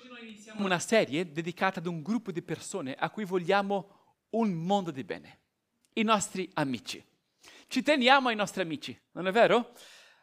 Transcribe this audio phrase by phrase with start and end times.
[0.00, 3.98] Oggi noi iniziamo una serie dedicata ad un gruppo di persone a cui vogliamo
[4.30, 5.40] un mondo di bene,
[5.94, 7.04] i nostri amici.
[7.66, 9.74] Ci teniamo ai nostri amici, non è vero?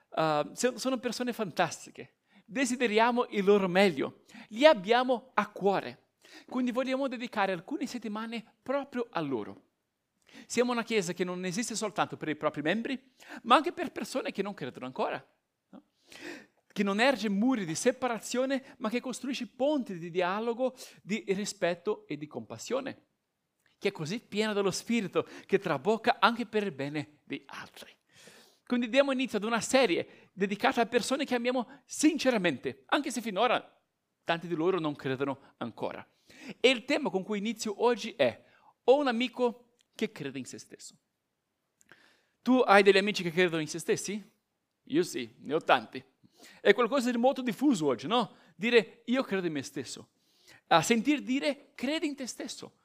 [0.10, 6.06] Uh, sono persone fantastiche, desideriamo il loro meglio, li abbiamo a cuore,
[6.50, 9.62] quindi vogliamo dedicare alcune settimane proprio a loro.
[10.48, 13.00] Siamo una chiesa che non esiste soltanto per i propri membri,
[13.44, 15.24] ma anche per persone che non credono ancora.
[15.70, 15.84] No?
[16.78, 22.18] Che non erge muri di separazione, ma che costruisce ponti di dialogo, di rispetto e
[22.18, 23.06] di compassione.
[23.80, 27.92] Che è così piena dello Spirito che trabocca anche per il bene di altri.
[28.64, 33.60] Quindi diamo inizio ad una serie dedicata a persone che amiamo sinceramente, anche se finora
[34.24, 36.08] tanti di loro non credono ancora.
[36.60, 38.40] E il tema con cui inizio oggi è
[38.84, 40.96] ho un amico che crede in se stesso.
[42.44, 44.36] Tu hai degli amici che credono in se stessi?
[44.90, 46.04] Io sì, ne ho tanti.
[46.62, 48.36] È qualcosa di molto diffuso oggi, no?
[48.56, 50.10] Dire io credo in me stesso.
[50.68, 52.80] Uh, sentir dire credi in te stesso.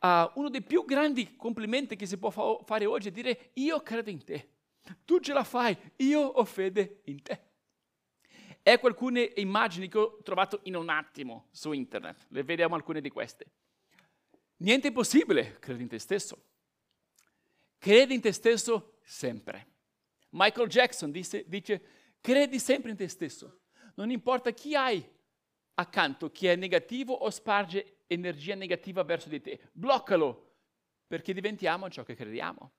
[0.00, 3.80] Uh, uno dei più grandi complimenti che si può fa- fare oggi è dire io
[3.82, 4.50] credo in te.
[5.04, 7.40] Tu ce la fai, io ho fede in te.
[8.62, 12.26] Ecco alcune immagini che ho trovato in un attimo su internet.
[12.28, 13.46] Le vediamo alcune di queste.
[14.58, 16.42] Niente è possibile, credi in te stesso.
[17.78, 19.66] Credi in te stesso sempre.
[20.30, 21.82] Michael Jackson dice, dice,
[22.20, 23.60] credi sempre in te stesso.
[23.94, 25.04] Non importa chi hai
[25.74, 29.60] accanto, chi è negativo o sparge energia negativa verso di te.
[29.72, 30.56] Bloccalo,
[31.06, 32.72] perché diventiamo ciò che crediamo.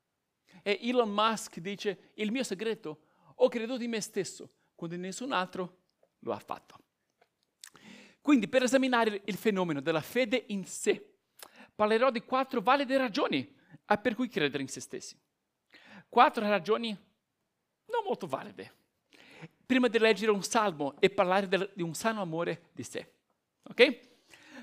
[0.61, 3.01] E Elon Musk dice, il mio segreto,
[3.35, 5.77] ho creduto in me stesso, quando nessun altro
[6.19, 6.77] lo ha fatto.
[8.21, 11.17] Quindi per esaminare il fenomeno della fede in sé,
[11.73, 15.19] parlerò di quattro valide ragioni ha per cui credere in se stessi.
[16.07, 18.73] Quattro ragioni non molto valide.
[19.69, 23.13] Prima di leggere un salmo e parlare del, di un sano amore di sé.
[23.69, 23.99] Ok?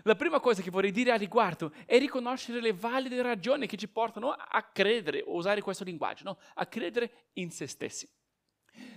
[0.03, 3.87] La prima cosa che vorrei dire a riguardo è riconoscere le valide ragioni che ci
[3.87, 6.39] portano a credere, o usare questo linguaggio, no?
[6.55, 8.09] a credere in se stessi.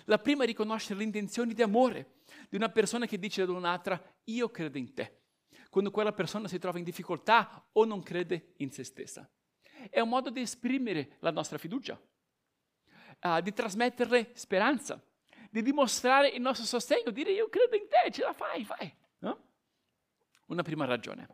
[0.05, 4.01] La prima è riconoscere le intenzioni di amore di una persona che dice ad un'altra
[4.23, 5.25] io credo in te,
[5.69, 9.29] quando quella persona si trova in difficoltà o non crede in se stessa.
[9.91, 12.01] È un modo di esprimere la nostra fiducia,
[13.21, 14.99] uh, di trasmetterle speranza,
[15.49, 18.93] di dimostrare il nostro sostegno, dire io credo in te, ce la fai, fai.
[19.19, 19.43] No?
[20.47, 21.27] Una prima ragione.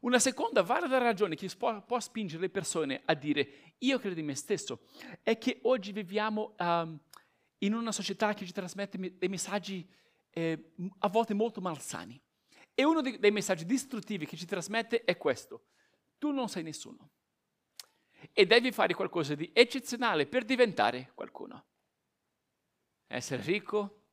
[0.00, 4.26] Una seconda valida ragione che può, può, spingere le persone a dire io credo in
[4.26, 4.80] me stesso
[5.22, 6.98] è che oggi viviamo um,
[7.58, 9.88] in una società che ci trasmette dei messaggi
[10.30, 12.20] eh, a volte molto malsani.
[12.74, 15.64] E uno dei, dei messaggi distruttivi che ci trasmette è questo.
[16.18, 17.10] Tu non sei nessuno
[18.32, 21.64] e devi fare qualcosa di eccezionale per diventare qualcuno.
[23.06, 24.06] Essere ricco,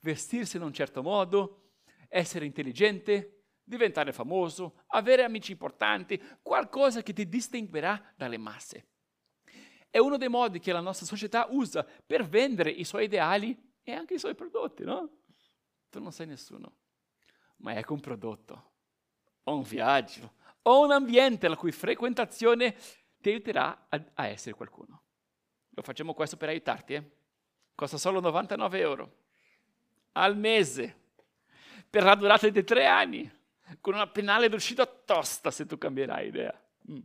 [0.00, 1.72] vestirsi in un certo modo,
[2.08, 8.88] essere intelligente, diventare famoso, avere amici importanti, qualcosa che ti distinguerà dalle masse.
[9.88, 13.92] È uno dei modi che la nostra società usa per vendere i suoi ideali e
[13.92, 15.18] anche i suoi prodotti, no?
[15.88, 16.76] Tu non sei nessuno,
[17.58, 18.72] ma ecco un prodotto,
[19.44, 22.76] o un viaggio, o un ambiente la cui frequentazione
[23.20, 25.02] ti aiuterà a, essere qualcuno.
[25.70, 27.18] Lo facciamo questo per aiutarti, eh?
[27.80, 29.12] Costa solo 99 euro
[30.12, 30.94] al mese
[31.88, 33.32] per la durata di tre anni,
[33.80, 36.62] con una penale d'uscita tosta se tu cambierai idea.
[36.90, 36.98] Mm.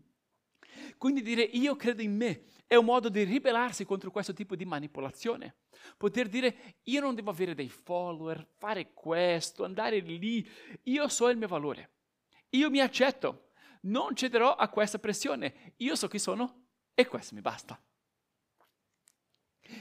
[0.98, 4.66] Quindi dire io credo in me è un modo di ribellarsi contro questo tipo di
[4.66, 5.56] manipolazione.
[5.96, 10.46] Poter dire io non devo avere dei follower, fare questo, andare lì,
[10.84, 11.92] io so il mio valore,
[12.50, 13.52] io mi accetto,
[13.84, 15.74] non cederò a questa pressione.
[15.78, 17.82] Io so chi sono e questo mi basta.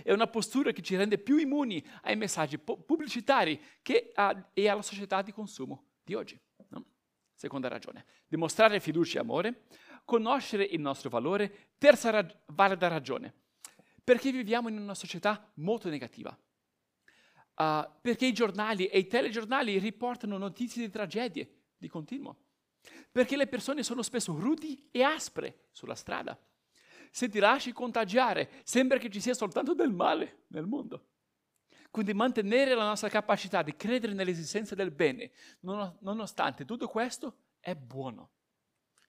[0.04, 4.82] È una postura che ci rende più immuni ai messaggi pubblicitari che a, e alla
[4.82, 6.38] società di consumo di oggi.
[6.68, 6.84] No?
[7.34, 9.62] Seconda ragione, dimostrare fiducia e amore,
[10.04, 11.72] conoscere il nostro valore.
[11.78, 13.32] Terza rag- valida ragione,
[14.04, 16.38] perché viviamo in una società molto negativa.
[17.56, 22.44] Uh, perché i giornali e i telegiornali riportano notizie di tragedie di continuo
[23.10, 26.38] perché le persone sono spesso rudi e aspre sulla strada.
[27.14, 31.10] Se ti lasci contagiare, sembra che ci sia soltanto del male nel mondo.
[31.88, 35.30] Quindi mantenere la nostra capacità di credere nell'esistenza del bene,
[35.60, 38.30] nonostante tutto questo, è buono.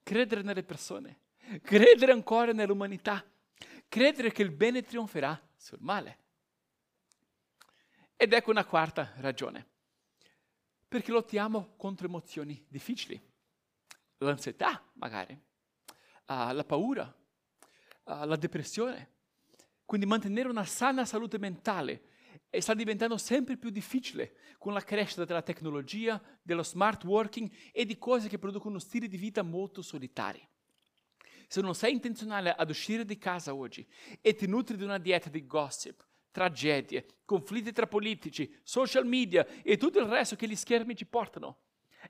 [0.04, 1.22] Credere nelle persone,
[1.64, 3.26] credere ancora nell'umanità,
[3.90, 6.20] credere che il bene trionferà sul male.
[8.16, 9.68] Ed ecco una quarta ragione,
[10.88, 13.20] perché lottiamo contro emozioni difficili
[14.20, 17.12] l'ansietà magari, uh, la paura,
[18.06, 19.12] uh, la depressione.
[19.86, 22.14] Quindi mantenere una sana salute mentale
[22.60, 27.98] sta diventando sempre più difficile con la crescita della tecnologia, dello smart working e di
[27.98, 30.46] cose che producono stili di vita molto solitari.
[31.48, 33.88] Se non sei intenzionale ad uscire di casa oggi
[34.22, 39.78] e ti nutri di una dieta di gossip, tragedie, conflitti tra politici, social media e
[39.78, 41.60] tutto il resto che gli schermi ci portano,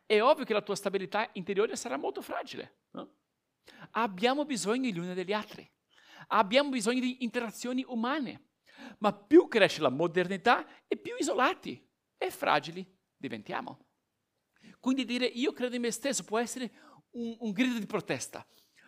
[0.06, 2.75] è ovvio che la tua stabilità interiore sarà molto fragile.
[2.92, 3.09] No?
[3.92, 5.69] Abbiamo bisogno gli uni degli altri,
[6.27, 8.50] abbiamo bisogno di interazioni umane,
[9.00, 11.83] ma più cresce la modernità e più isolati
[12.18, 12.86] e fragili
[13.16, 13.88] diventiamo.
[14.80, 16.72] Quindi dire io credo in me stesso può essere
[17.12, 18.45] un, un grido di protesta,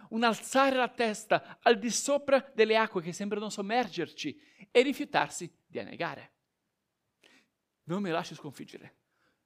[0.10, 4.40] un alzare la testa al di sopra delle acque che sembrano sommergerci
[4.72, 6.34] e rifiutarsi di annegare.
[7.84, 8.96] Non mi lascio sconfiggere.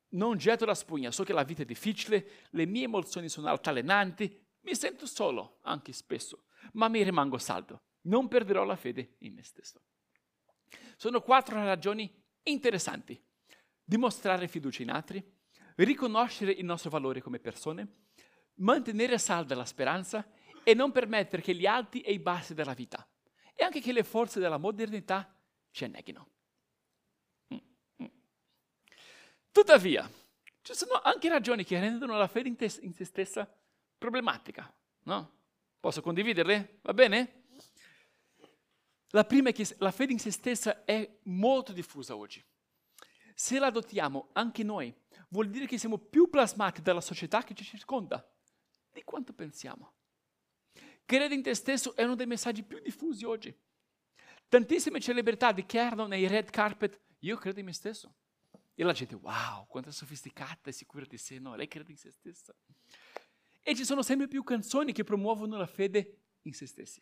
[0.10, 4.46] Non getto la spugna, so che la vita è difficile, le mie emozioni sono altalenanti,
[4.62, 7.84] mi sento solo anche spesso, ma mi rimango saldo.
[8.02, 9.82] Non perderò la fede in me stesso.
[10.96, 12.12] Sono quattro ragioni
[12.44, 13.22] interessanti.
[13.84, 15.24] Dimostrare fiducia in altri,
[15.76, 18.06] riconoscere il nostro valore come persone,
[18.56, 20.26] mantenere salda la speranza
[20.64, 23.06] e non permettere che gli alti e i bassi della vita
[23.54, 25.36] e anche che le forze della modernità
[25.72, 26.30] ci anneghino.
[27.54, 27.58] Mm,
[28.04, 28.08] mm.
[29.52, 30.10] Tuttavia,
[30.62, 33.52] ci sono anche ragioni che rendono la fede in, te, in se stessa
[33.98, 34.74] problematica,
[35.04, 35.40] no?
[35.82, 36.78] Posso condividerle?
[36.84, 37.46] Va bene?
[39.10, 42.46] La prima è che la fede in se stessa è molto diffusa oggi.
[43.34, 44.96] Se la adottiamo anche noi,
[45.30, 48.24] vuol dire che siamo più plasmati dalla società che ci circonda
[48.92, 49.96] di quanto pensiamo.
[51.04, 53.54] Credi in te stesso è uno dei messaggi più diffusi oggi.
[54.48, 58.14] Tantissime celebrità dichiarano nei red carpet, io credo in me stesso.
[58.76, 62.12] E la gente, wow, quanto sofisticata e sicura di sé, no, lei crede in se
[62.12, 62.56] stessa.
[63.64, 67.02] E ci sono sempre più canzoni che promuovono la fede in se stessi.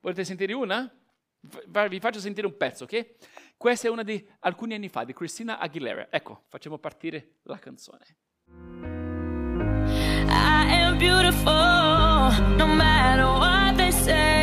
[0.00, 0.92] Volete sentire una?
[1.88, 3.56] Vi faccio sentire un pezzo, ok?
[3.56, 6.08] Questa è una di alcuni anni fa, di Christina Aguilera.
[6.10, 8.04] Ecco, facciamo partire la canzone.
[10.28, 14.37] I am beautiful, no matter what they say.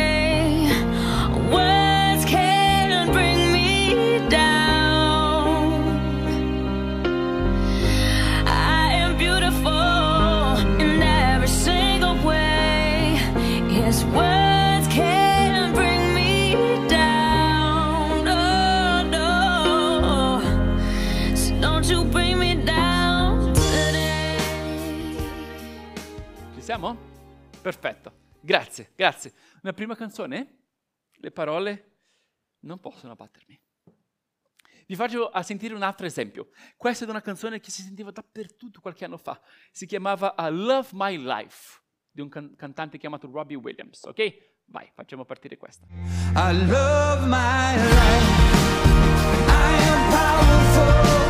[26.76, 26.94] Siamo?
[27.62, 28.12] Perfetto.
[28.40, 29.32] Grazie, grazie.
[29.62, 30.58] Una prima canzone?
[31.14, 32.00] Le parole
[32.60, 33.58] non possono abbattermi.
[34.86, 36.50] Vi faccio sentire un altro esempio.
[36.76, 39.40] Questa è una canzone che si sentiva dappertutto qualche anno fa.
[39.72, 41.80] Si chiamava uh, Love My Life,
[42.10, 44.04] di un can- cantante chiamato Robbie Williams.
[44.04, 44.64] Ok?
[44.66, 45.86] Vai, facciamo partire questa.
[45.90, 48.34] I love my life.
[49.48, 51.25] I am powerful.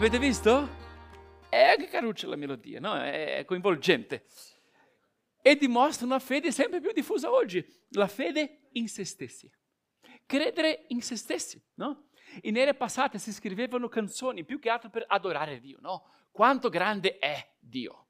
[0.00, 0.66] Avete visto?
[1.50, 2.96] È anche caruccia la melodia, no?
[2.96, 4.24] È coinvolgente.
[5.42, 9.52] E dimostra una fede sempre più diffusa oggi, la fede in se stessi.
[10.24, 12.08] Credere in se stessi, no?
[12.44, 16.10] In ere passate si scrivevano canzoni più che altro per adorare Dio, no?
[16.30, 18.06] Quanto grande è Dio.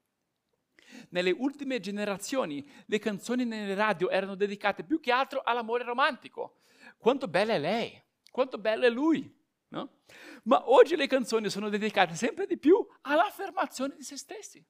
[1.09, 6.61] Nelle ultime generazioni le canzoni nelle radio erano dedicate più che altro all'amore romantico.
[6.97, 9.39] Quanto bella è lei, quanto bello è lui,
[9.71, 9.99] no?
[10.43, 14.63] Ma oggi le canzoni sono dedicate sempre di più all'affermazione di se stessi.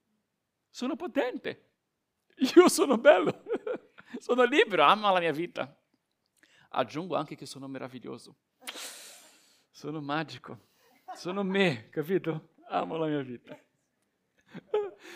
[0.69, 1.69] Sono potente,
[2.55, 3.43] io sono bello,
[4.19, 5.75] sono libero, amo la mia vita.
[6.73, 8.35] Aggiungo anche che sono meraviglioso,
[9.69, 10.69] sono magico,
[11.13, 12.53] sono me, capito?
[12.69, 13.59] Amo la mia vita.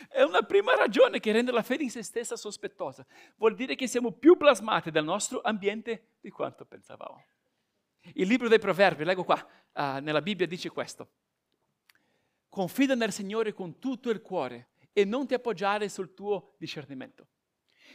[0.10, 3.06] È una prima ragione che rende la fede in se stessa sospettosa.
[3.38, 7.24] Vuol dire che siamo più plasmati dal nostro ambiente di quanto pensavamo.
[8.14, 9.36] Il libro dei proverbi, leggo qua,
[9.74, 11.12] uh, nella Bibbia dice questo.
[12.50, 17.28] Confida nel Signore con tutto il cuore e non ti appoggiare sul tuo discernimento.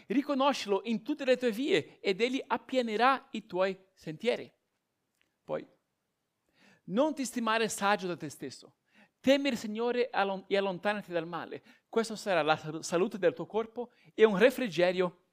[0.07, 4.52] Riconoscilo in tutte le tue vie ed egli appianerà i tuoi sentieri.
[5.45, 5.67] Poi,
[6.85, 8.75] non ti stimare saggio da te stesso.
[9.21, 11.62] Temi il Signore e allontanati dal male.
[11.88, 15.26] Questo sarà la salute del tuo corpo e un refrigerio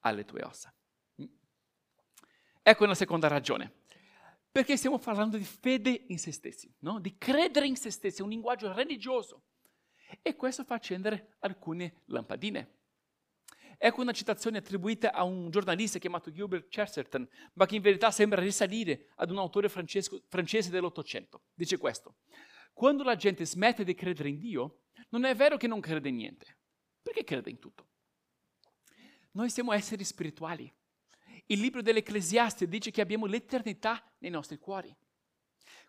[0.00, 0.74] alle tue ossa.
[2.62, 3.83] Ecco una seconda ragione.
[4.54, 7.00] Perché stiamo parlando di fede in se stessi, no?
[7.00, 9.46] di credere in se stessi, un linguaggio religioso.
[10.22, 12.82] E questo fa accendere alcune lampadine.
[13.76, 18.40] Ecco una citazione attribuita a un giornalista chiamato Gilbert Chesterton, ma che in verità sembra
[18.40, 21.46] risalire ad un autore francese dell'Ottocento.
[21.52, 22.18] Dice questo:
[22.72, 26.14] Quando la gente smette di credere in Dio, non è vero che non crede in
[26.14, 26.58] niente,
[27.02, 27.88] perché crede in tutto.
[29.32, 30.72] Noi siamo esseri spirituali.
[31.46, 34.94] Il libro dell'Ecclesiaste dice che abbiamo l'eternità nei nostri cuori.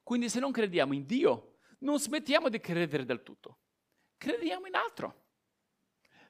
[0.03, 3.59] Quindi se non crediamo in Dio, non smettiamo di credere del tutto.
[4.17, 5.23] Crediamo in altro.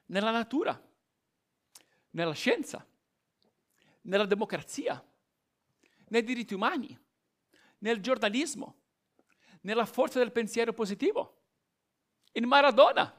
[0.06, 0.80] Nella natura,
[2.10, 2.86] nella scienza,
[4.02, 5.04] nella democrazia,
[6.08, 6.96] nei diritti umani,
[7.78, 8.82] nel giornalismo,
[9.62, 11.42] nella forza del pensiero positivo,
[12.32, 13.12] in Maradona,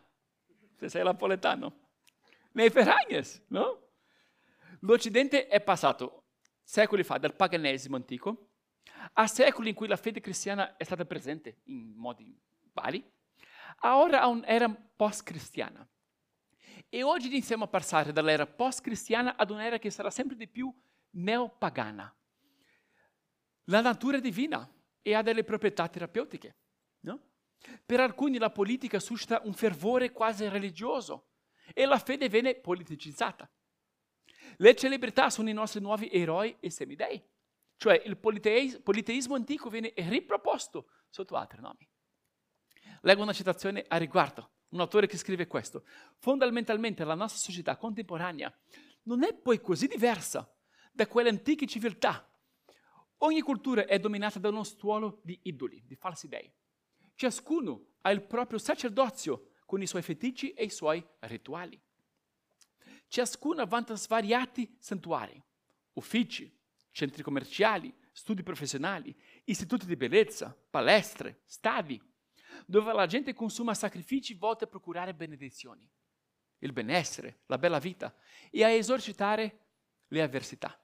[0.75, 1.89] se sei napoletano,
[2.53, 3.86] nei Ferragnes, no?
[4.81, 6.25] L'Occidente è passato
[6.63, 8.49] secoli fa dal paganesimo antico
[9.13, 12.37] a secoli in cui la fede cristiana è stata presente in modi
[12.73, 13.03] vari,
[13.79, 15.87] a ora a un'era post-cristiana.
[16.89, 20.73] E oggi iniziamo a passare dall'era post-cristiana ad un'era che sarà sempre di più
[21.11, 22.13] neopagana.
[23.65, 24.69] La natura è divina
[25.01, 26.55] e ha delle proprietà terapeutiche.
[27.01, 27.21] No?
[27.85, 31.29] Per alcuni la politica suscita un fervore quasi religioso
[31.73, 33.49] e la fede viene politicizzata.
[34.59, 37.23] Le celebrità sono i nostri nuovi eroi e semidei,
[37.77, 41.87] cioè il politeis- politeismo antico viene riproposto sotto altri nomi.
[43.01, 45.85] Leggo una citazione a riguardo, un autore che scrive questo.
[46.17, 48.51] Fondamentalmente la nostra società contemporanea
[49.03, 50.51] non è poi così diversa
[50.91, 52.27] da quelle antiche civiltà.
[53.17, 56.51] Ogni cultura è dominata da uno stuolo di idoli, di falsi dei.
[57.13, 61.79] Ciascuno ha il proprio sacerdozio con i suoi feticci e i suoi rituali.
[63.07, 65.41] Ciascuna vanta svariati santuari,
[65.93, 66.53] uffici,
[66.91, 72.01] centri commerciali, studi professionali, istituti di bellezza, palestre, stadi,
[72.65, 75.89] dove la gente consuma sacrifici volti a procurare benedizioni,
[76.59, 78.13] il benessere, la bella vita
[78.49, 79.67] e a esorcitare
[80.07, 80.79] le avversità.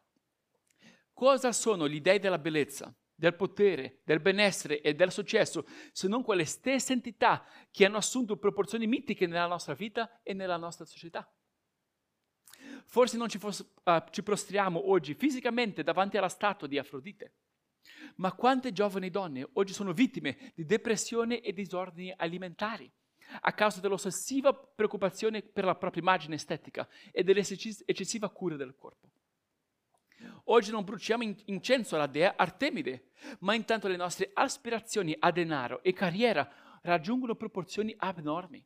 [1.11, 6.23] Cosa sono gli dei della bellezza, del potere, del benessere e del successo, se non
[6.23, 11.27] quelle stesse entità che hanno assunto proporzioni mitiche nella nostra vita e nella nostra società?
[12.85, 17.33] Forse non ci, fosse, uh, ci prostriamo oggi fisicamente davanti alla statua di Afrodite,
[18.15, 22.91] ma quante giovani donne oggi sono vittime di depressione e disordini alimentari
[23.41, 29.09] a causa dell'ossessiva preoccupazione per la propria immagine estetica e dell'eccessiva cura del corpo.
[30.45, 35.93] Oggi non bruciamo incenso alla dea Artemide, ma intanto le nostre aspirazioni a denaro e
[35.93, 36.49] carriera
[36.81, 38.63] raggiungono proporzioni abnormi,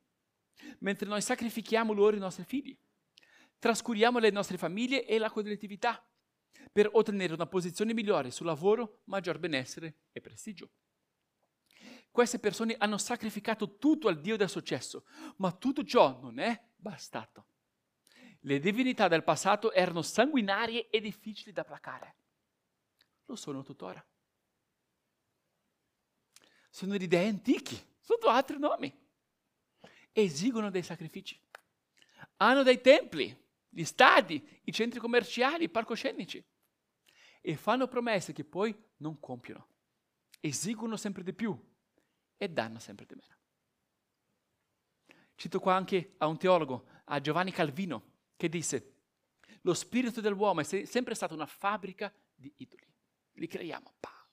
[0.79, 2.77] mentre noi sacrifichiamo loro i nostri figli
[3.59, 6.03] trascuriamo le nostre famiglie e la collettività
[6.71, 10.69] per ottenere una posizione migliore sul lavoro, maggior benessere e prestigio.
[12.11, 15.05] Queste persone hanno sacrificato tutto al Dio del successo,
[15.37, 17.45] ma tutto ciò non è bastato.
[18.41, 22.15] Le divinità del passato erano sanguinarie e difficili da placare.
[23.25, 24.03] Lo sono tuttora.
[26.69, 28.91] Sono di dei antichi, sotto altri nomi.
[30.11, 31.39] Esigono dei sacrifici.
[32.37, 36.43] Hanno dei templi gli stadi, i centri commerciali, i palcoscenici.
[37.41, 39.67] E fanno promesse che poi non compiono.
[40.39, 41.57] Esigono sempre di più
[42.35, 43.35] e danno sempre di meno.
[45.35, 48.95] Cito qua anche a un teologo, a Giovanni Calvino, che disse,
[49.61, 52.85] lo spirito dell'uomo è sempre stata una fabbrica di idoli.
[53.33, 53.93] Li creiamo.
[53.99, 54.27] Pa.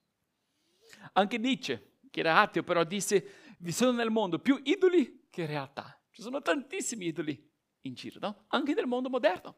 [1.12, 6.00] Anche Nietzsche, che era ateo, però disse, vi sono nel mondo più idoli che realtà.
[6.10, 7.52] Ci sono tantissimi idoli
[7.84, 8.44] in giro, no?
[8.48, 9.56] Anche nel mondo moderno.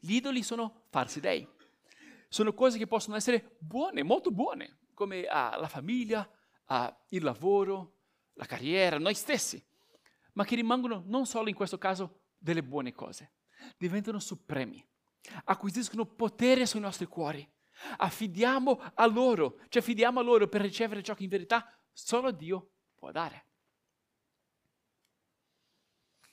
[0.00, 1.46] Gli idoli sono falsi dei.
[2.28, 6.28] Sono cose che possono essere buone, molto buone, come ah, la famiglia,
[6.66, 7.96] ah, il lavoro,
[8.34, 9.62] la carriera, noi stessi,
[10.32, 13.32] ma che rimangono non solo in questo caso delle buone cose,
[13.76, 14.84] diventano supremi,
[15.44, 17.46] acquisiscono potere sui nostri cuori.
[17.98, 22.70] Affidiamo a loro, ci affidiamo a loro per ricevere ciò che in verità solo Dio
[22.94, 23.46] può dare.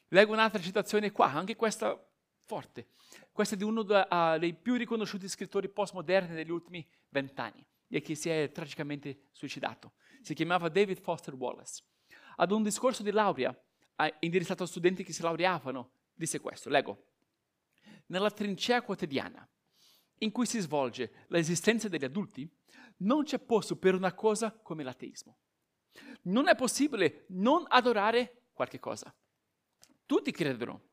[0.10, 1.98] Leggo un'altra citazione qua, anche questa
[2.46, 2.90] forte.
[3.32, 8.30] Questa è di uno dei più riconosciuti scrittori postmoderni degli ultimi vent'anni e che si
[8.30, 9.94] è tragicamente suicidato.
[10.22, 11.84] Si chiamava David Foster Wallace.
[12.38, 13.56] Ad un discorso di laurea
[14.20, 17.06] indirizzato a studenti che si laureavano, disse questo, leggo.
[18.08, 19.48] Nella trincea quotidiana
[20.20, 22.50] in cui si svolge l'esistenza degli adulti,
[22.98, 25.38] non c'è posto per una cosa come l'ateismo.
[26.24, 29.14] Non è possibile non adorare qualche cosa.
[30.10, 30.86] Tutti credono.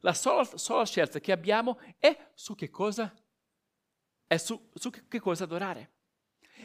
[0.00, 3.14] La sola, sola scelta che abbiamo è su che cosa,
[4.26, 5.92] è su, su che cosa adorare.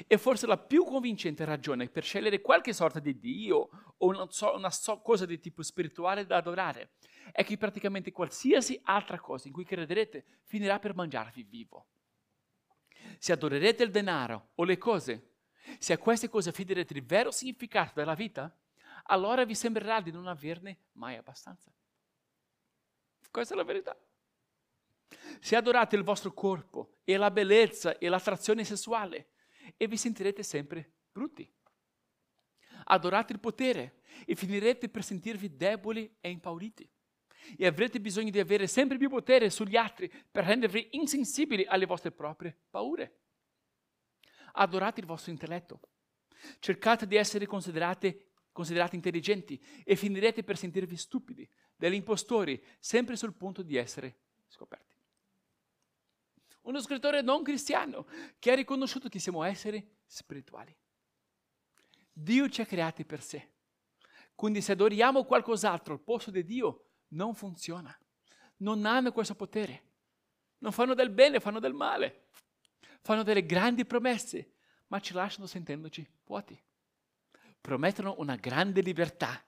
[0.08, 4.56] E forse la più convincente ragione per scegliere qualche sorta di Dio o una, so-
[4.56, 6.94] una so- cosa di tipo spirituale da adorare
[7.32, 11.90] è che praticamente qualsiasi altra cosa in cui crederete finirà per mangiarvi vivo.
[13.20, 15.36] Se adorerete il denaro o le cose,
[15.78, 18.52] se a queste cose affiderete il vero significato della vita,
[19.04, 21.72] allora vi sembrerà di non averne mai abbastanza.
[23.32, 23.98] Questa è la verità.
[25.40, 29.30] Se adorate il vostro corpo e la bellezza e l'attrazione sessuale,
[29.78, 31.50] e vi sentirete sempre brutti.
[32.86, 36.90] Adorate il potere e finirete per sentirvi deboli e impauriti.
[37.58, 42.12] E avrete bisogno di avere sempre più potere sugli altri per rendervi insensibili alle vostre
[42.12, 43.20] proprie paure.
[44.54, 45.80] Adorate il vostro intelletto.
[46.60, 48.28] Cercate di essere considerati,
[48.92, 54.18] intelligenti e finirete per sentirvi stupidi, degli impostori, sempre sul punto di essere
[54.50, 54.98] scoperti.
[56.64, 58.06] Uno scrittore non cristiano
[58.38, 60.76] che ha riconosciuto che siamo esseri spirituali.
[62.12, 63.52] Dio ci ha creati per sé.
[64.36, 67.98] Quindi se adoriamo qualcos'altro al posto di Dio, non funziona.
[68.58, 69.84] Non hanno questo potere.
[70.58, 72.26] Non fanno del bene, fanno del male.
[73.00, 74.56] Fanno delle grandi promesse,
[74.88, 76.62] ma ci lasciano sentendoci vuoti.
[77.62, 79.42] Promettono una grande libertà,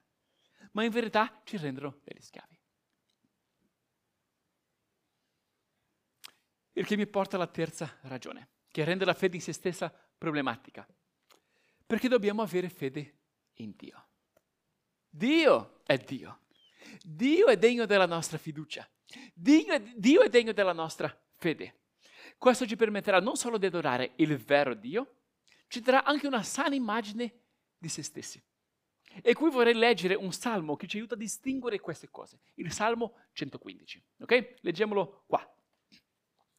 [0.71, 2.59] ma in verità ci rendono degli schiavi.
[6.73, 10.87] Il che mi porta alla terza ragione, che rende la fede in se stessa problematica.
[11.85, 13.19] Perché dobbiamo avere fede
[13.55, 14.07] in Dio.
[15.09, 16.43] Dio è Dio.
[17.03, 18.89] Dio è degno della nostra fiducia.
[19.33, 21.81] Dio è, Dio è degno della nostra fede.
[22.37, 25.15] Questo ci permetterà non solo di adorare il vero Dio,
[25.67, 27.41] ci darà anche una sana immagine
[27.77, 28.41] di se stessi.
[29.21, 33.15] E qui vorrei leggere un salmo che ci aiuta a distinguere queste cose, il Salmo
[33.33, 34.03] 115.
[34.19, 34.55] Ok?
[34.61, 35.45] Leggiamolo qua.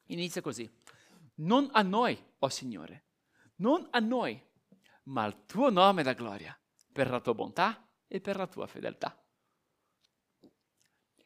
[0.07, 0.69] Inizia così.
[1.35, 3.05] Non a noi, o oh Signore,
[3.55, 4.39] non a noi,
[5.03, 6.57] ma al tuo nome da gloria,
[6.91, 9.17] per la tua bontà e per la tua fedeltà.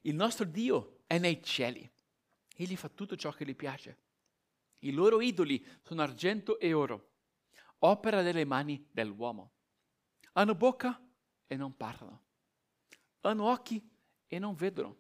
[0.02, 1.90] Il nostro Dio è nei cieli.
[2.56, 4.00] Egli fa tutto ciò che gli piace.
[4.80, 7.12] I loro idoli sono argento e oro,
[7.80, 9.52] opera delle mani dell'uomo.
[10.34, 11.02] Hanno bocca
[11.48, 12.26] e non parlano.
[13.22, 13.90] Hanno occhi
[14.28, 14.98] e non vedono.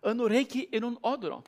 [0.00, 1.42] Hanno orecchi e non odono.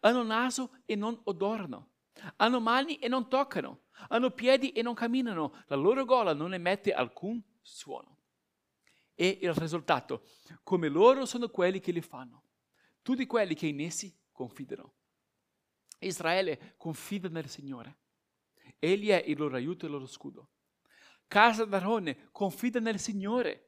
[0.00, 1.90] Hanno naso e non odorano.
[2.36, 3.82] Hanno mani e non toccano.
[4.08, 5.62] Hanno piedi e non camminano.
[5.66, 8.18] La loro gola non emette alcun suono.
[9.14, 10.26] E il risultato,
[10.62, 12.44] come loro sono quelli che li fanno.
[13.02, 14.94] Tutti quelli che in essi confidano.
[16.00, 17.98] Israele confida nel Signore.
[18.78, 20.50] Egli è il loro aiuto e il loro scudo.
[21.26, 23.65] Casa d'Arone confida nel Signore.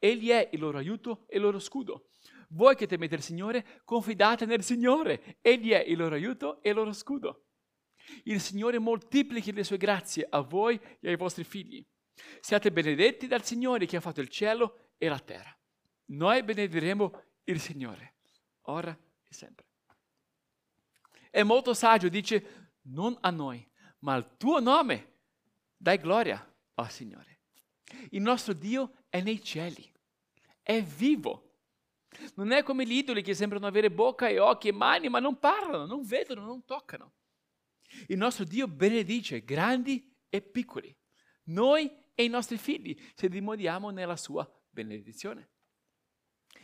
[0.00, 2.08] Egli è il loro aiuto e il loro scudo.
[2.48, 5.36] Voi che temete il Signore, confidate nel Signore.
[5.42, 7.44] Egli è il loro aiuto e il loro scudo.
[8.24, 11.86] Il Signore moltiplichi le sue grazie a voi e ai vostri figli.
[12.40, 15.54] Siate benedetti dal Signore che ha fatto il cielo e la terra.
[16.06, 18.16] Noi benediremo il Signore,
[18.62, 19.66] ora e sempre.
[21.30, 23.64] È molto saggio, dice, non a noi,
[24.00, 25.18] ma al tuo nome
[25.76, 26.42] dai gloria,
[26.74, 27.39] oh Signore.
[28.10, 29.92] Il nostro Dio è nei cieli,
[30.62, 31.50] è vivo
[32.34, 35.38] non è come gli idoli che sembrano avere bocca e occhi e mani, ma non
[35.38, 37.14] parlano, non vedono, non toccano.
[38.08, 40.94] Il nostro Dio benedice grandi e piccoli,
[41.44, 45.50] noi e i nostri figli, se dimoriamo nella sua benedizione.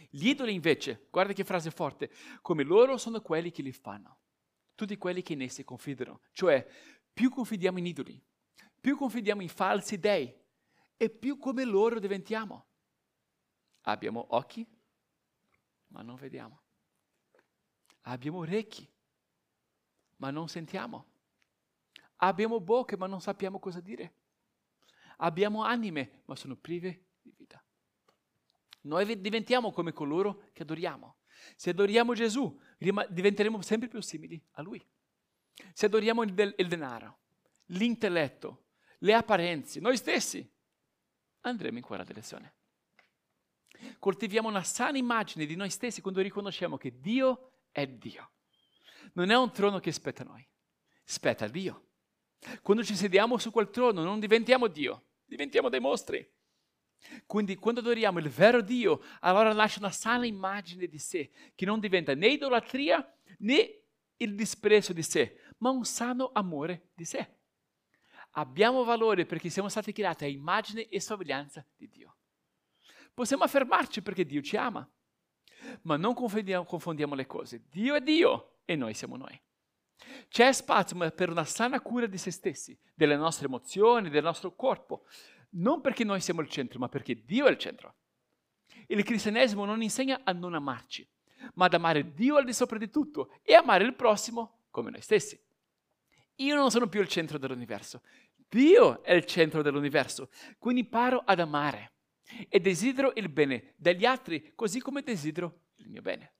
[0.08, 2.10] Gli idoli invece, guarda che frase forte,
[2.42, 4.20] come loro sono quelli che li fanno,
[4.74, 6.22] tutti quelli che in essi confidano.
[6.32, 6.66] Cioè,
[7.12, 8.22] più confidiamo in idoli,
[8.80, 10.32] più confidiamo in falsi dei
[10.96, 12.66] e più come loro diventiamo.
[13.82, 14.66] Abbiamo occhi,
[15.88, 16.62] ma non vediamo.
[18.02, 18.88] Abbiamo orecchi,
[20.16, 21.14] ma non sentiamo.
[22.16, 24.14] Abbiamo bocche, ma non sappiamo cosa dire.
[25.18, 27.62] Abbiamo anime, ma sono prive di vita.
[28.82, 31.18] Noi diventiamo come coloro che adoriamo.
[31.56, 34.84] Se adoriamo Gesù, diventeremo sempre più simili a Lui.
[35.72, 37.18] Se adoriamo il, denaro,
[37.66, 38.64] l'intelletto,
[38.98, 40.48] le apparenze, noi stessi,
[41.48, 42.54] andremo in quella direzione.
[43.98, 48.30] Coltiviamo una sana immagine di noi stessi quando riconosciamo che Dio è Dio.
[49.12, 50.46] Non è un trono che spetta a noi,
[51.04, 51.88] spetta a Dio.
[52.62, 56.26] Quando ci sediamo su quel trono non diventiamo Dio, diventiamo dei mostri.
[57.26, 61.80] Quindi quando adoriamo il vero Dio, allora lascia una sana immagine di sé, che non
[61.80, 63.06] diventa né idolatria
[63.38, 63.82] né
[64.16, 67.35] il disprezzo di sé, ma un sano amore di sé.
[68.38, 72.16] Abbiamo valore perché siamo stati creati a immagine e somiglianza di Dio.
[73.14, 74.86] Possiamo affermarci perché Dio ci ama,
[75.82, 77.64] ma non confondiamo, confondiamo le cose.
[77.70, 79.40] Dio è Dio e noi siamo noi.
[80.28, 85.06] C'è spazio per una sana cura di se stessi, delle nostre emozioni, del nostro corpo,
[85.50, 87.94] non perché noi siamo il centro, ma perché Dio è il centro.
[88.88, 91.08] Il cristianesimo non insegna a non amarci,
[91.54, 95.00] ma ad amare Dio al di sopra di tutto e amare il prossimo come noi
[95.00, 95.42] stessi.
[96.40, 98.02] Io non sono più il centro dell'universo,
[98.48, 101.92] Dio è il centro dell'universo, quindi imparo ad amare
[102.48, 106.32] e desidero il bene degli altri così come desidero il mio bene.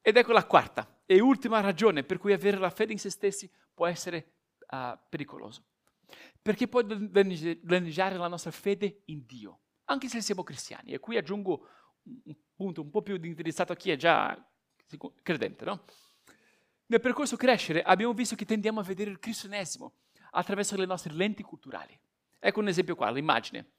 [0.00, 3.50] Ed ecco la quarta e ultima ragione per cui avere la fede in se stessi
[3.72, 4.34] può essere
[4.70, 5.64] uh, pericoloso.
[6.40, 10.92] Perché può danneggiare la nostra fede in Dio, anche se siamo cristiani.
[10.92, 11.68] E qui aggiungo
[12.02, 14.38] un punto un po' più indirizzato a chi è già
[15.22, 15.84] credente, no?
[16.86, 19.94] Nel percorso crescere abbiamo visto che tendiamo a vedere il cristianesimo
[20.32, 21.98] attraverso le nostre lenti culturali.
[22.38, 23.72] Ecco un esempio qua, l'immagine.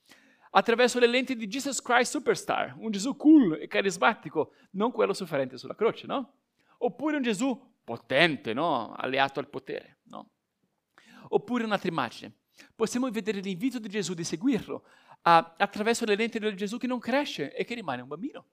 [0.52, 5.58] Attraverso le lenti di Jesus Christ Superstar, un Gesù cool e carismatico, non quello sofferente
[5.58, 6.34] sulla croce, no?
[6.80, 8.94] Oppure un Gesù potente, no?
[8.94, 10.30] Alleato al potere, no?
[11.30, 12.34] Oppure un'altra immagine.
[12.74, 14.86] Possiamo vedere l'invito di Gesù di seguirlo
[15.24, 18.46] a, attraverso le lenti del Gesù che non cresce e che rimane un bambino.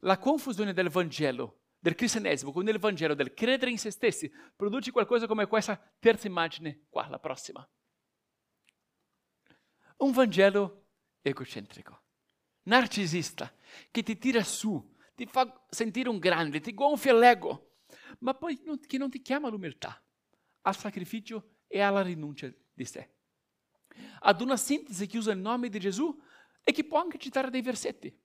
[0.00, 4.90] La confusione del Vangelo del cristianesimo con il Vangelo, del credere in se stessi, produce
[4.90, 7.66] qualcosa come questa terza immagine qua, la prossima.
[9.98, 10.86] Un Vangelo
[11.22, 12.02] egocentrico,
[12.64, 13.52] narcisista,
[13.90, 17.76] che ti tira su, ti fa sentire un grande, ti gonfia l'ego,
[18.20, 20.02] ma poi non, che non ti chiama all'umiltà,
[20.62, 23.14] al sacrificio e alla rinuncia di sé.
[24.20, 26.16] Ad una sintesi che usa il nome di Gesù
[26.62, 28.16] e che può anche citare dei versetti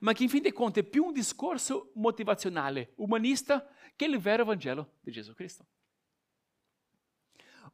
[0.00, 4.44] ma che in fin dei conti è più un discorso motivazionale, umanista, che il vero
[4.44, 5.66] Vangelo di Gesù Cristo.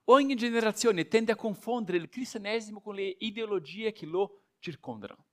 [0.04, 5.26] Ogni generazione tende a confondere il cristianesimo con le ideologie che lo circondano,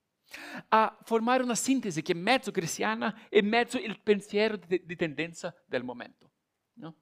[0.70, 5.56] a formare una sintesi che è mezzo cristiana e mezzo il pensiero di, di tendenza
[5.66, 6.32] del momento.
[6.74, 6.96] No?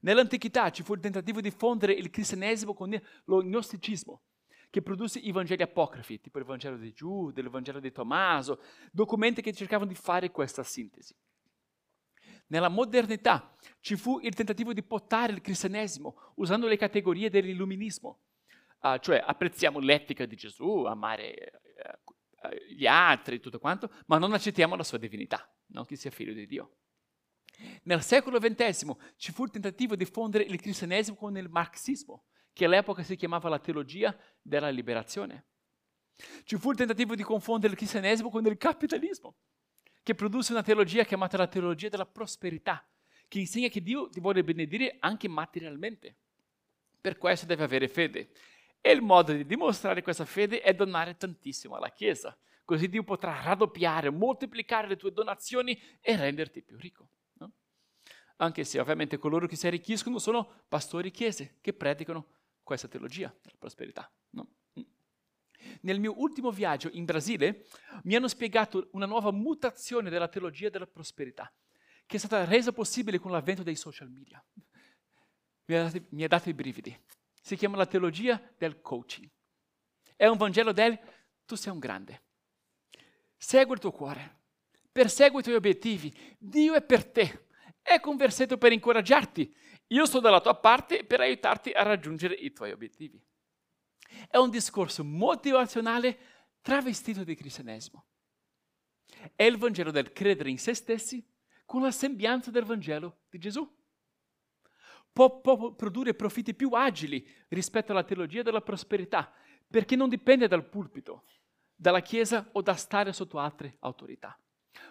[0.00, 4.22] Nell'antichità ci fu il tentativo di fondere il cristianesimo con lo gnosticismo,
[4.72, 9.42] che produsse i Vangeli apocrifi, tipo il Vangelo di Giuda, il Vangelo di Tommaso, documenti
[9.42, 11.14] che cercavano di fare questa sintesi.
[12.46, 18.20] Nella modernità ci fu il tentativo di portare il cristianesimo usando le categorie dell'illuminismo,
[18.80, 21.60] uh, cioè apprezziamo l'etica di Gesù, amare
[22.42, 26.32] uh, gli altri, tutto quanto, ma non accettiamo la sua divinità, non che sia figlio
[26.32, 26.76] di Dio.
[27.82, 32.64] Nel secolo XX ci fu il tentativo di fondere il cristianesimo con il marxismo, che
[32.64, 35.46] all'epoca si chiamava la teologia della liberazione.
[36.44, 39.36] Ci fu il tentativo di confondere il cristianesimo con il capitalismo,
[40.02, 42.86] che produsse una teologia chiamata la teologia della prosperità,
[43.28, 46.16] che insegna che Dio ti vuole benedire anche materialmente.
[47.00, 48.30] Per questo deve avere fede.
[48.80, 53.40] E il modo di dimostrare questa fede è donare tantissimo alla Chiesa, così Dio potrà
[53.42, 57.08] raddoppiare, moltiplicare le tue donazioni e renderti più ricco.
[57.34, 57.52] No?
[58.36, 62.26] Anche se ovviamente coloro che si arricchiscono sono pastori chiese che predicano
[62.62, 64.10] questa teologia della prosperità.
[64.30, 64.48] No?
[64.78, 64.82] Mm.
[65.82, 67.66] Nel mio ultimo viaggio in Brasile
[68.04, 71.52] mi hanno spiegato una nuova mutazione della teologia della prosperità,
[72.06, 74.44] che è stata resa possibile con l'avvento dei social media.
[75.66, 76.98] Mi ha dato, mi ha dato i brividi.
[77.40, 79.28] Si chiama la teologia del coaching.
[80.16, 80.98] È un Vangelo del
[81.44, 82.22] tu sei un grande.
[83.36, 84.38] Segui il tuo cuore,
[84.90, 86.16] persegui i tuoi obiettivi.
[86.38, 87.46] Dio è per te.
[87.82, 89.54] Ecco un versetto per incoraggiarti.
[89.88, 93.22] Io sto dalla tua parte per aiutarti a raggiungere i tuoi obiettivi.
[94.28, 96.18] È un discorso motivazionale
[96.62, 98.06] travestito di cristianesimo.
[99.34, 101.24] È il Vangelo del credere in se stessi
[101.64, 103.70] con la sembianza del Vangelo di Gesù.
[105.12, 109.32] Può, può produrre profitti più agili rispetto alla teologia della prosperità,
[109.68, 111.24] perché non dipende dal pulpito,
[111.74, 114.38] dalla Chiesa o da stare sotto altre autorità.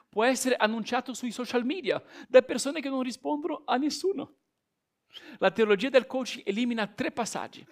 [0.09, 4.35] Può essere annunciato sui social media da persone che non rispondono a nessuno.
[5.37, 7.65] La teologia del coaching elimina tre passaggi.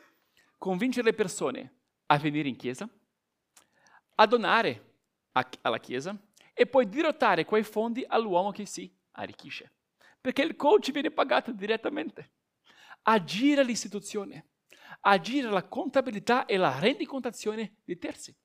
[0.57, 1.73] Convincere le persone
[2.07, 2.87] a venire in chiesa,
[4.15, 4.95] a donare
[5.33, 6.17] a, alla chiesa
[6.53, 9.71] e poi dirottare quei fondi all'uomo che si arricchisce.
[10.19, 12.31] Perché il coach viene pagato direttamente.
[13.03, 14.49] Agire l'istituzione,
[15.01, 18.35] agire la contabilità e la rendicontazione di terzi.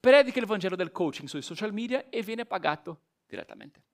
[0.00, 3.84] Predica il Vangelo del coaching sui social media e viene pagato direttamente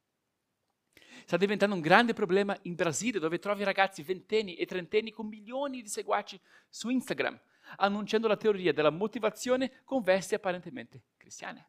[1.28, 5.82] sta diventando un grande problema in Brasile, dove trovi ragazzi ventenni e trentenni con milioni
[5.82, 7.38] di seguaci su Instagram,
[7.76, 11.68] annunciando la teoria della motivazione con vesti apparentemente cristiane.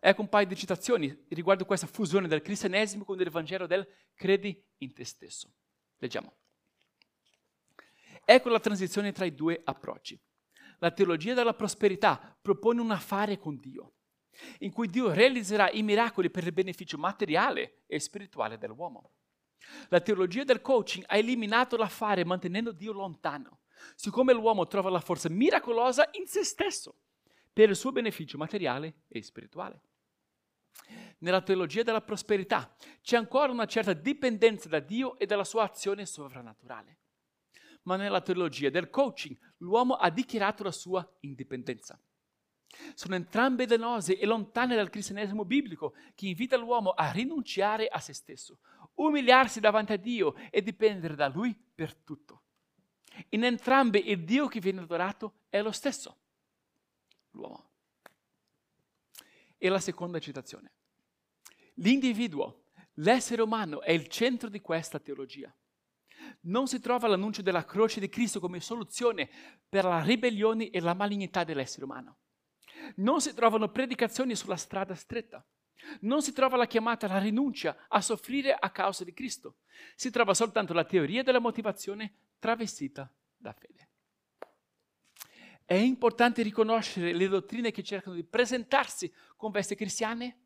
[0.00, 4.60] Ecco un paio di citazioni riguardo questa fusione del cristianesimo con il Vangelo del credi
[4.78, 5.52] in te stesso.
[5.98, 6.34] Leggiamo.
[8.24, 10.20] Ecco la transizione tra i due approcci.
[10.80, 13.92] La teologia della prosperità propone un affare con Dio
[14.58, 19.10] in cui Dio realizzerà i miracoli per il beneficio materiale e spirituale dell'uomo.
[19.88, 23.60] La teologia del coaching ha eliminato l'affare mantenendo Dio lontano,
[23.94, 26.96] siccome l'uomo trova la forza miracolosa in se stesso
[27.52, 29.80] per il suo beneficio materiale e spirituale.
[31.18, 36.04] Nella teologia della prosperità c'è ancora una certa dipendenza da Dio e dalla sua azione
[36.04, 36.98] sovrannaturale.
[37.82, 41.98] Ma nella teologia del coaching l'uomo ha dichiarato la sua indipendenza.
[42.94, 48.12] Sono entrambe danose e lontane dal cristianesimo biblico che invita l'uomo a rinunciare a se
[48.12, 48.58] stesso,
[48.94, 52.42] umiliarsi davanti a Dio e dipendere da Lui per tutto.
[53.30, 56.16] In entrambe il Dio che viene adorato è lo stesso,
[57.30, 57.70] l'uomo.
[59.56, 60.72] E la seconda citazione.
[61.74, 65.52] L'individuo, l'essere umano è il centro di questa teologia.
[66.42, 69.28] Non si trova l'annuncio della croce di Cristo come soluzione
[69.68, 72.18] per la ribellione e la malignità dell'essere umano.
[72.96, 75.44] Non si trovano predicazioni sulla strada stretta.
[76.00, 79.56] Non si trova la chiamata alla rinuncia a soffrire a causa di Cristo.
[79.94, 83.88] Si trova soltanto la teoria della motivazione travestita da fede.
[85.64, 90.38] È importante riconoscere le dottrine che cercano di presentarsi con vesti cristiane,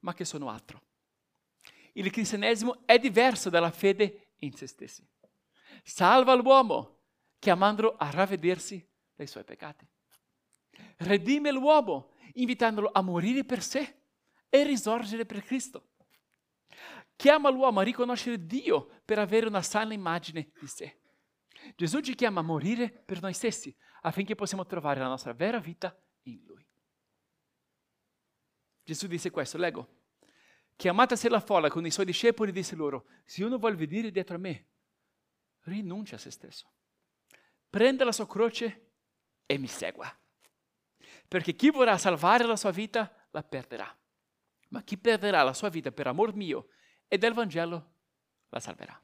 [0.00, 0.80] ma che sono altro.
[1.94, 5.06] Il cristianesimo è diverso dalla fede in se stessi.
[5.82, 6.98] Salva l'uomo
[7.38, 9.86] chiamandolo a ravvedersi dai suoi peccati.
[10.98, 14.02] Redime l'uomo invitandolo a morire per sé
[14.48, 15.90] e risorgere per Cristo.
[17.16, 20.98] Chiama l'uomo a riconoscere Dio per avere una sana immagine di sé.
[21.76, 25.96] Gesù ci chiama a morire per noi stessi affinché possiamo trovare la nostra vera vita
[26.22, 26.66] in Lui.
[28.84, 30.02] Gesù disse questo, leggo.
[30.76, 34.40] Chiamatasi la folla con i suoi discepoli disse loro, se uno vuole venire dietro a
[34.40, 34.66] me,
[35.60, 36.70] rinuncia a se stesso.
[37.70, 38.90] Prenda la sua croce
[39.46, 40.12] e mi segua.
[41.28, 43.96] Perché chi vorrà salvare la sua vita la perderà.
[44.68, 46.68] Ma chi perderà la sua vita per amor mio
[47.08, 47.92] e del Vangelo
[48.48, 49.00] la salverà.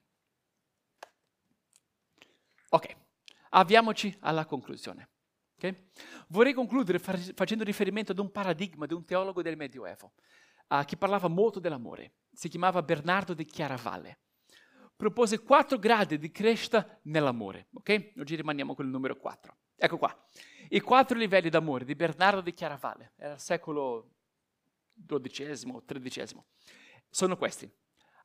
[2.71, 2.97] Ok,
[3.51, 5.09] avviamoci alla conclusione.
[5.57, 5.89] Okay?
[6.29, 10.13] Vorrei concludere facendo riferimento ad un paradigma di un teologo del Medioevo
[10.69, 12.15] uh, che parlava molto dell'amore.
[12.33, 14.19] Si chiamava Bernardo di Chiaravalle.
[14.97, 17.69] Propose quattro gradi di crescita nell'amore.
[17.75, 18.13] Ok?
[18.19, 19.57] Oggi rimaniamo con il numero 4.
[19.83, 20.15] Ecco qua.
[20.69, 24.11] I quattro livelli d'amore di Bernardo di Chiaravalle, era il secolo
[25.07, 26.43] XII o XIII,
[27.09, 27.69] sono questi.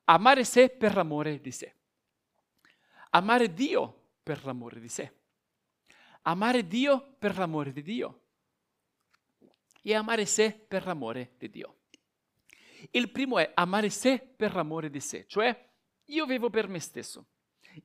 [0.04, 1.74] Amare sé per l'amore di sé.
[3.12, 5.14] Amare Dio per l'amore di sé.
[6.24, 8.22] Amare Dio per l'amore di Dio.
[9.82, 11.78] E amare sé per l'amore di Dio.
[12.92, 15.70] Il primo è amare sé per l'amore di sé, cioè
[16.04, 17.26] io vivo per me stesso.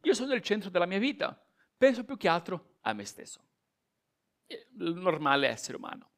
[0.03, 1.41] Io sono il centro della mia vita,
[1.79, 3.49] penso più che altro a me stesso
[4.51, 6.11] il normale essere umano.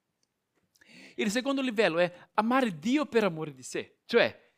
[1.16, 4.50] Il secondo livello è amare Dio per amore di sé, cioè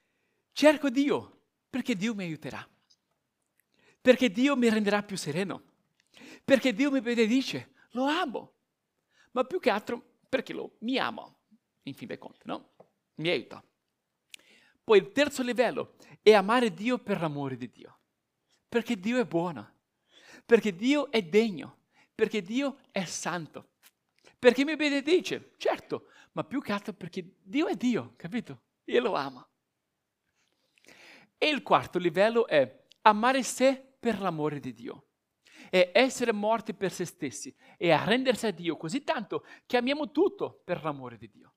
[0.52, 2.66] cerco Dio perché Dio mi aiuterà,
[4.00, 5.72] perché Dio mi renderà più sereno,
[6.44, 8.54] perché Dio mi benedice, lo amo,
[9.32, 11.38] ma più che altro perché lo, mi amo,
[11.82, 12.74] in fin dei conti, no?
[13.16, 13.64] Mi aiuta.
[14.84, 17.98] Poi il terzo livello è amare Dio per l'amore di Dio,
[18.68, 19.74] perché Dio è buono,
[20.46, 21.83] perché Dio è degno,
[22.14, 23.70] perché Dio è santo.
[24.38, 28.62] Perché mi benedice, certo, ma più che altro perché Dio è Dio, capito?
[28.84, 29.48] Io lo amo.
[31.38, 35.06] E il quarto livello è amare sé per l'amore di Dio.
[35.70, 40.60] È essere morti per se stessi e arrendersi a Dio così tanto che amiamo tutto
[40.64, 41.54] per l'amore di Dio.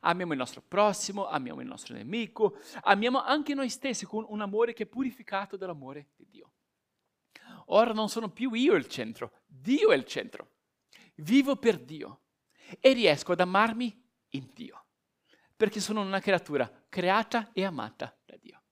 [0.00, 4.74] Amiamo il nostro prossimo, amiamo il nostro nemico, amiamo anche noi stessi con un amore
[4.74, 6.33] che è purificato dall'amore di Dio.
[7.66, 10.52] Ora non sono più io il centro, Dio è il centro.
[11.16, 12.22] Vivo per Dio
[12.80, 14.86] e riesco ad amarmi in Dio,
[15.56, 18.62] perché sono una creatura creata e amata da Dio.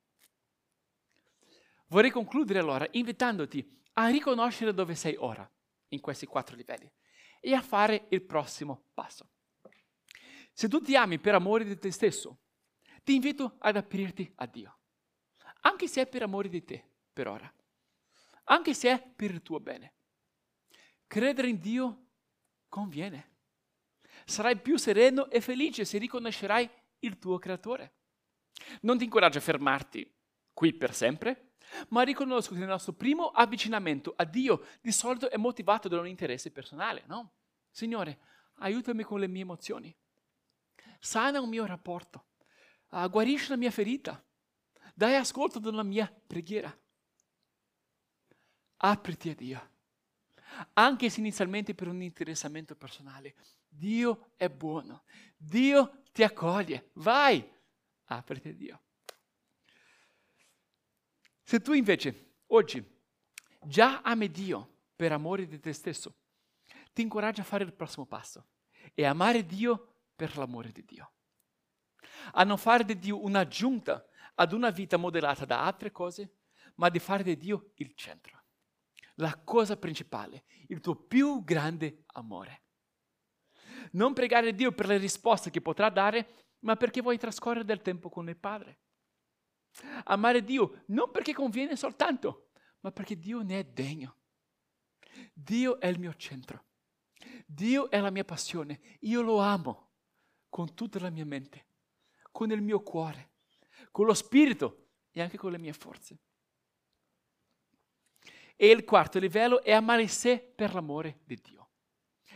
[1.86, 5.48] Vorrei concludere allora invitandoti a riconoscere dove sei ora,
[5.88, 6.90] in questi quattro livelli,
[7.40, 9.28] e a fare il prossimo passo.
[10.52, 12.40] Se tu ti ami per amore di te stesso,
[13.04, 14.78] ti invito ad aprirti a Dio,
[15.62, 17.52] anche se è per amore di te, per ora
[18.44, 19.94] anche se è per il tuo bene.
[21.06, 22.06] Credere in Dio
[22.68, 23.30] conviene.
[24.24, 26.68] Sarai più sereno e felice se riconoscerai
[27.00, 27.96] il tuo creatore.
[28.82, 30.10] Non ti incoraggio a fermarti
[30.52, 31.54] qui per sempre,
[31.88, 36.06] ma riconosco che il nostro primo avvicinamento a Dio di solito è motivato da un
[36.06, 37.34] interesse personale, no?
[37.70, 38.20] Signore,
[38.56, 39.94] aiutami con le mie emozioni.
[40.98, 42.26] Sana un mio rapporto.
[42.90, 44.22] Uh, guarisci la mia ferita.
[44.94, 46.74] Dai ascolto della mia preghiera
[48.84, 49.70] apriti a Dio.
[50.74, 53.34] Anche se inizialmente per un interessamento personale,
[53.68, 55.04] Dio è buono.
[55.36, 56.90] Dio ti accoglie.
[56.94, 57.46] Vai,
[58.06, 58.82] apriti a Dio.
[61.42, 62.84] Se tu invece oggi
[63.62, 66.14] già ami Dio per amore di te stesso,
[66.92, 68.46] ti incoraggio a fare il prossimo passo
[68.94, 71.12] e amare Dio per l'amore di Dio.
[72.32, 76.36] A non fare di Dio un'aggiunta ad una vita modellata da altre cose,
[76.76, 78.41] ma di fare di Dio il centro,
[79.16, 82.62] la cosa principale, il tuo più grande amore.
[83.92, 88.08] Non pregare Dio per le risposte che potrà dare, ma perché vuoi trascorrere del tempo
[88.08, 88.80] con il Padre.
[90.04, 94.18] Amare Dio non perché conviene soltanto, ma perché Dio ne è degno.
[95.32, 96.66] Dio è il mio centro.
[97.46, 98.80] Dio è la mia passione.
[99.00, 99.90] Io lo amo
[100.48, 101.66] con tutta la mia mente,
[102.30, 103.32] con il mio cuore,
[103.90, 106.20] con lo spirito e anche con le mie forze.
[108.56, 111.68] E il quarto livello è amare sé per l'amore di Dio.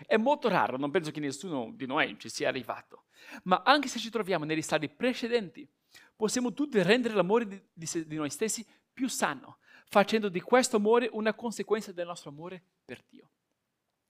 [0.07, 3.05] È molto raro, non penso che nessuno di noi ci sia arrivato,
[3.45, 5.67] ma anche se ci troviamo negli stadi precedenti,
[6.15, 11.09] possiamo tutti rendere l'amore di, di, di noi stessi più sano, facendo di questo amore
[11.13, 13.31] una conseguenza del nostro amore per Dio.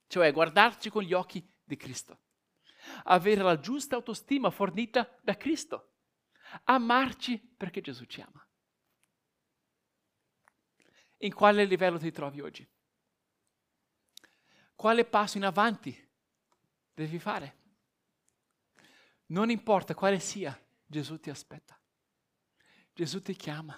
[0.09, 2.19] Cioè guardarci con gli occhi di Cristo,
[3.05, 5.93] avere la giusta autostima fornita da Cristo,
[6.65, 8.46] amarci perché Gesù ci ama.
[11.19, 12.67] In quale livello ti trovi oggi?
[14.75, 16.09] Quale passo in avanti
[16.93, 17.57] devi fare?
[19.27, 21.79] Non importa quale sia, Gesù ti aspetta.
[22.93, 23.77] Gesù ti chiama.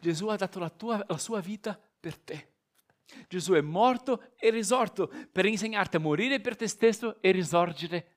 [0.00, 2.52] Gesù ha dato la, tua, la sua vita per te.
[3.28, 8.14] Gesù è morto e risorto per insegnarti a morire per te stesso e risorgere